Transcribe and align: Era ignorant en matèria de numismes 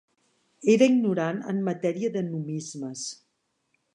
Era 0.75 0.87
ignorant 0.91 1.41
en 1.51 1.61
matèria 1.69 2.11
de 2.17 2.25
numismes 2.31 3.07